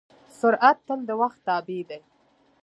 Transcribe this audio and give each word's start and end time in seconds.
سرعت 0.39 0.77
تل 0.87 0.99
د 1.09 1.11
وخت 1.21 1.39
تابع 1.47 1.81
دی. 1.89 1.99